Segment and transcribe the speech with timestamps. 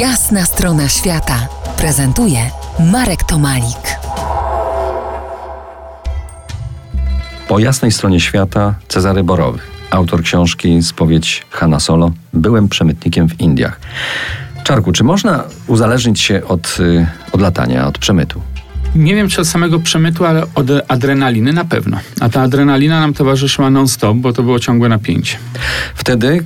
[0.00, 1.48] Jasna strona świata
[1.78, 2.38] prezentuje
[2.92, 3.98] Marek Tomalik.
[7.48, 9.58] Po jasnej stronie świata Cezary Borowy,
[9.90, 13.80] autor książki Spowiedź Hanna Solo, byłem przemytnikiem w Indiach.
[14.64, 18.40] Czarku, czy można uzależnić się od, y, od latania, od przemytu?
[18.94, 21.98] Nie wiem, czy od samego przemytu, ale od adrenaliny na pewno.
[22.20, 25.36] A ta adrenalina nam towarzyszyła non-stop, bo to było ciągłe napięcie.
[25.94, 26.44] Wtedy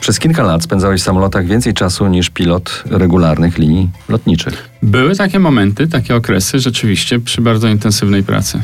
[0.00, 4.68] przez kilka lat spędzałeś w samolotach więcej czasu niż pilot regularnych linii lotniczych.
[4.82, 8.62] Były takie momenty, takie okresy rzeczywiście przy bardzo intensywnej pracy.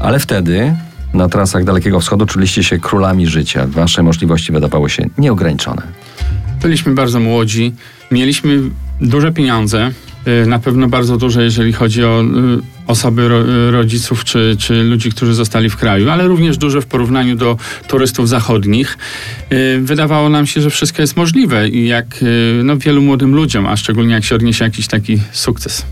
[0.00, 0.76] Ale wtedy
[1.14, 3.66] na trasach Dalekiego Wschodu czuliście się królami życia.
[3.66, 5.82] Wasze możliwości wydawały się nieograniczone.
[6.62, 7.74] Byliśmy bardzo młodzi,
[8.10, 8.60] mieliśmy
[9.00, 9.90] duże pieniądze,
[10.46, 12.26] na pewno bardzo duże, jeżeli chodzi o y,
[12.86, 17.36] osoby ro, rodziców czy, czy ludzi, którzy zostali w kraju, ale również duże w porównaniu
[17.36, 17.56] do
[17.88, 18.98] turystów zachodnich.
[19.52, 22.24] Y, wydawało nam się, że wszystko jest możliwe i jak
[22.64, 25.86] no, wielu młodym ludziom, a szczególnie jak się odniesie jakiś taki sukces.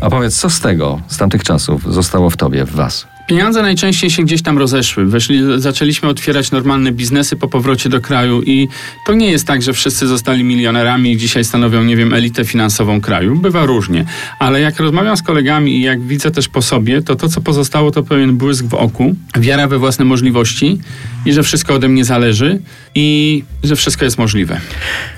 [0.00, 3.09] A powiedz, co z tego, z tamtych czasów zostało w tobie, w was?
[3.26, 5.06] Pieniądze najczęściej się gdzieś tam rozeszły.
[5.06, 8.68] Weszli, zaczęliśmy otwierać normalne biznesy po powrocie do kraju i
[9.06, 13.00] to nie jest tak, że wszyscy zostali milionerami i dzisiaj stanowią, nie wiem, elitę finansową
[13.00, 13.36] kraju.
[13.36, 14.04] Bywa różnie.
[14.38, 17.90] Ale jak rozmawiam z kolegami i jak widzę też po sobie, to to, co pozostało,
[17.90, 20.78] to pewien błysk w oku, wiara we własne możliwości
[21.26, 22.60] i że wszystko ode mnie zależy
[22.94, 24.60] i że wszystko jest możliwe.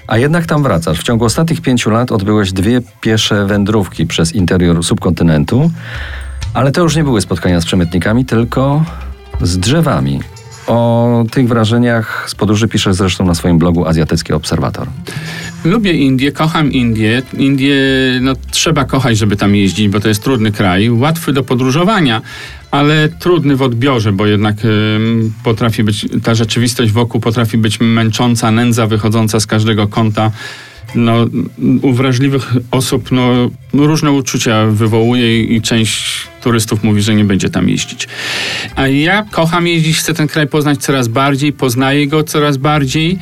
[0.06, 0.98] A jednak tam wracasz.
[0.98, 5.70] W ciągu ostatnich pięciu lat odbyłeś dwie piesze wędrówki przez interior subkontynentu.
[6.54, 8.84] Ale to już nie były spotkania z przemytnikami, tylko
[9.40, 10.20] z drzewami.
[10.66, 14.86] O tych wrażeniach z podróży piszesz zresztą na swoim blogu Azjatycki Obserwator.
[15.64, 17.22] Lubię Indię, kocham Indię.
[17.38, 17.76] Indię
[18.20, 22.22] no, trzeba kochać, żeby tam jeździć, bo to jest trudny kraj, łatwy do podróżowania,
[22.70, 24.98] ale trudny w odbiorze, bo jednak y,
[25.44, 30.30] potrafi być, ta rzeczywistość wokół potrafi być męcząca, nędza wychodząca z każdego kąta
[30.94, 31.26] no,
[31.82, 37.68] u wrażliwych osób no, różne uczucia wywołuje i część turystów mówi, że nie będzie tam
[37.68, 38.08] jeździć.
[38.76, 43.18] A ja kocham jeździć, chcę ten kraj poznać coraz bardziej, poznaję go coraz bardziej,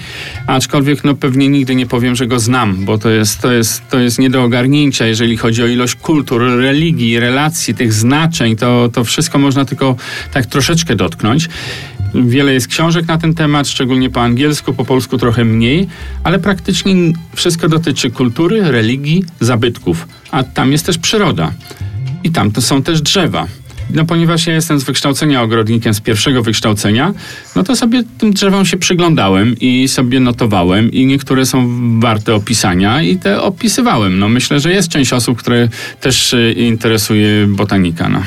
[0.47, 3.99] aczkolwiek no, pewnie nigdy nie powiem, że go znam, bo to jest, to jest, to
[3.99, 9.05] jest nie do ogarnięcia, jeżeli chodzi o ilość kultur, religii, relacji, tych znaczeń, to, to
[9.05, 9.97] wszystko można tylko
[10.33, 11.49] tak troszeczkę dotknąć.
[12.15, 15.89] Wiele jest książek na ten temat, szczególnie po angielsku, po polsku trochę mniej,
[16.25, 16.95] ale praktycznie
[17.35, 20.09] wszystko dotyczy kultury, religii, zabytków.
[20.31, 21.53] A tam jest też przyroda.
[22.25, 23.47] I tam to są też drzewa.
[23.95, 27.15] No ponieważ ja jestem z wykształcenia ogrodnikiem, z pierwszego wykształcenia,
[27.57, 31.69] no to sobie tym drzewom się przyglądałem i sobie notowałem i niektóre są
[32.01, 34.19] warte opisania i te opisywałem.
[34.19, 35.69] No myślę, że jest część osób, które
[36.01, 38.09] też interesuje botanika.
[38.09, 38.23] No.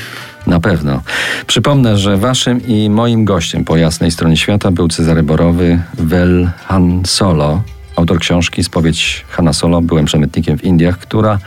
[0.48, 1.02] Na pewno.
[1.48, 7.02] Przypomnę, że waszym i moim gościem po jasnej stronie świata był Cezary Borowy, Wel Han
[7.06, 7.64] Solo,
[7.96, 11.40] autor książki Spowiedź Hanna Solo, byłem przemytnikiem w Indiach, która,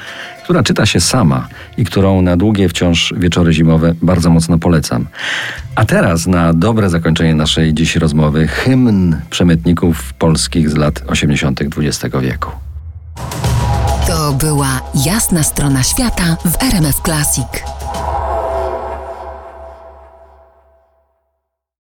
[0.47, 5.07] która czyta się sama i którą na długie wciąż wieczory zimowe bardzo mocno polecam.
[5.75, 11.61] A teraz na dobre zakończenie naszej dziś rozmowy hymn przemytników polskich z lat 80.
[11.63, 12.51] XX wieku.
[14.07, 17.76] To była jasna strona świata w RMF Classic.